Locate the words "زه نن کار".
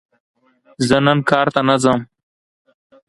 0.87-1.47